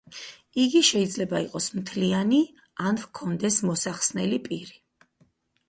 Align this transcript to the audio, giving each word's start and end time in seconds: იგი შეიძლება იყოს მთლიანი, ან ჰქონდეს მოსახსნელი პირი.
იგი 0.61 0.79
შეიძლება 0.87 1.41
იყოს 1.43 1.67
მთლიანი, 1.81 2.41
ან 2.87 2.99
ჰქონდეს 3.05 3.61
მოსახსნელი 3.71 4.43
პირი. 4.51 4.77